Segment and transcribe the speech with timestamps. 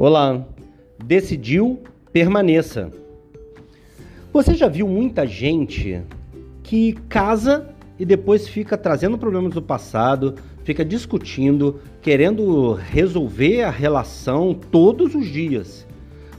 [0.00, 0.46] Olá,
[1.04, 1.80] decidiu,
[2.12, 2.92] permaneça.
[4.32, 6.00] Você já viu muita gente
[6.62, 14.54] que casa e depois fica trazendo problemas do passado, fica discutindo, querendo resolver a relação
[14.54, 15.84] todos os dias.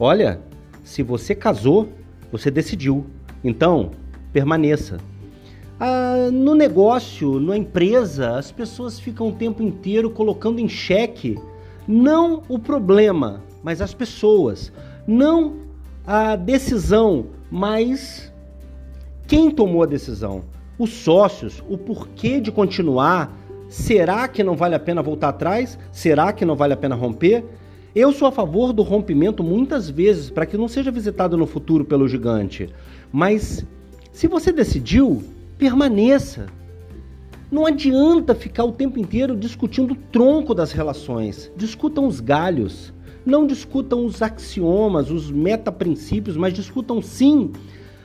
[0.00, 0.40] Olha,
[0.82, 1.90] se você casou,
[2.32, 3.06] você decidiu.
[3.44, 3.92] Então,
[4.32, 4.98] permaneça.
[5.78, 11.38] Ah, no negócio, na empresa, as pessoas ficam o tempo inteiro colocando em xeque
[11.86, 14.72] não o problema, mas as pessoas.
[15.06, 15.56] Não
[16.06, 18.32] a decisão, mas
[19.26, 20.42] quem tomou a decisão.
[20.78, 23.36] Os sócios, o porquê de continuar.
[23.68, 25.78] Será que não vale a pena voltar atrás?
[25.90, 27.44] Será que não vale a pena romper?
[27.94, 31.84] Eu sou a favor do rompimento muitas vezes para que não seja visitado no futuro
[31.84, 32.68] pelo gigante.
[33.12, 33.64] Mas
[34.12, 35.22] se você decidiu,
[35.56, 36.46] permaneça.
[37.54, 41.52] Não adianta ficar o tempo inteiro discutindo o tronco das relações.
[41.56, 42.92] Discutam os galhos.
[43.24, 47.52] Não discutam os axiomas, os metaprincípios, mas discutam sim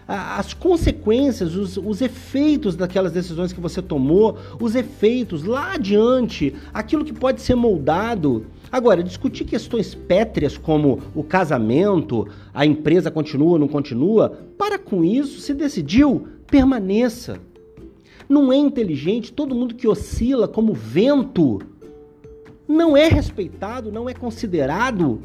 [0.08, 7.04] as consequências, os, os, efeitos daquelas decisões que você tomou, os efeitos lá adiante, aquilo
[7.04, 8.46] que pode ser moldado.
[8.72, 15.04] Agora, discutir questões pétreas como o casamento, a empresa continua ou não continua, para com
[15.04, 17.40] isso, se decidiu, permaneça.
[18.30, 21.60] Não é inteligente todo mundo que oscila como vento.
[22.68, 25.20] Não é respeitado, não é considerado.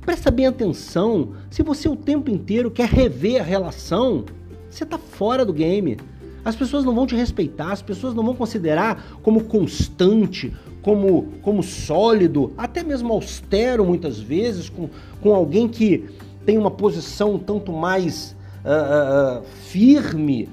[0.00, 1.32] Presta bem atenção.
[1.50, 4.24] Se você o tempo inteiro quer rever a relação,
[4.70, 5.96] você está fora do game.
[6.44, 11.64] As pessoas não vão te respeitar, as pessoas não vão considerar como constante, como, como
[11.64, 14.88] sólido, até mesmo austero muitas vezes, com,
[15.20, 16.08] com alguém que
[16.44, 20.48] tem uma posição um tanto mais uh, uh, firme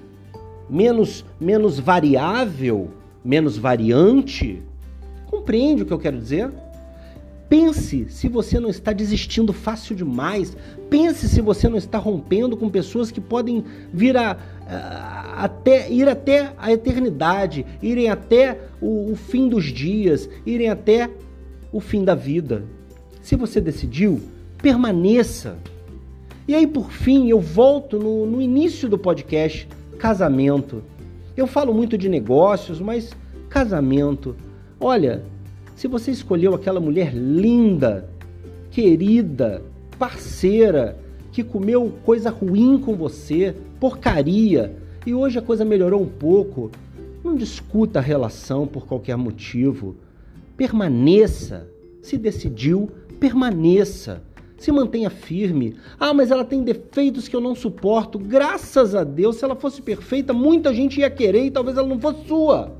[0.70, 2.90] menos, menos variável,
[3.24, 4.62] menos variante?
[5.28, 6.52] Compreende o que eu quero dizer?
[7.50, 10.58] Pense se você não está desistindo fácil demais.
[10.90, 14.38] Pense se você não está rompendo com pessoas que podem vir a,
[14.68, 21.10] a até, ir até a eternidade, irem até o, o fim dos dias, irem até
[21.72, 22.64] o fim da vida.
[23.22, 24.20] Se você decidiu,
[24.60, 25.58] permaneça.
[26.48, 29.68] E aí, por fim, eu volto no, no início do podcast
[30.04, 30.84] casamento.
[31.38, 33.16] Eu falo muito de negócios, mas
[33.48, 34.36] casamento.
[34.78, 35.24] Olha,
[35.78, 38.10] se você escolheu aquela mulher linda,
[38.70, 39.64] querida,
[39.98, 41.00] parceira,
[41.32, 44.76] que comeu coisa ruim com você, porcaria,
[45.06, 46.70] e hoje a coisa melhorou um pouco,
[47.24, 49.96] não discuta a relação por qualquer motivo.
[50.58, 51.66] Permaneça.
[52.02, 54.22] Se decidiu, permaneça
[54.64, 55.76] se mantenha firme.
[56.00, 58.18] Ah, mas ela tem defeitos que eu não suporto.
[58.18, 62.00] Graças a Deus, se ela fosse perfeita, muita gente ia querer e talvez ela não
[62.00, 62.76] fosse sua.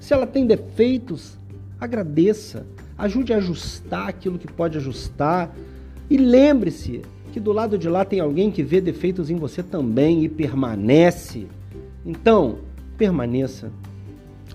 [0.00, 1.38] Se ela tem defeitos,
[1.78, 2.66] agradeça.
[2.96, 5.54] Ajude a ajustar aquilo que pode ajustar.
[6.08, 7.02] E lembre-se
[7.32, 11.46] que do lado de lá tem alguém que vê defeitos em você também e permanece.
[12.04, 12.58] Então,
[12.96, 13.70] permaneça.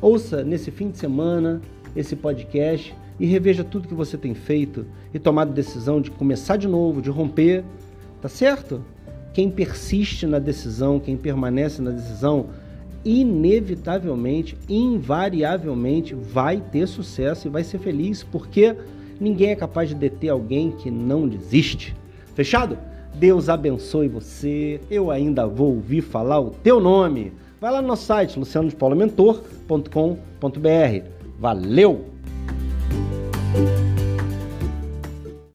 [0.01, 1.61] Ouça nesse fim de semana
[1.95, 6.67] esse podcast e reveja tudo que você tem feito e tomado decisão de começar de
[6.67, 7.63] novo, de romper,
[8.21, 8.83] tá certo?
[9.33, 12.47] Quem persiste na decisão, quem permanece na decisão,
[13.05, 18.75] inevitavelmente, invariavelmente vai ter sucesso e vai ser feliz, porque
[19.19, 21.95] ninguém é capaz de deter alguém que não desiste.
[22.35, 22.77] Fechado?
[23.15, 24.79] Deus abençoe você.
[24.91, 27.31] Eu ainda vou ouvir falar o teu nome.
[27.59, 31.05] Vai lá no nosso site lucianodepaulamentor.com.br.
[31.39, 32.16] Valeu!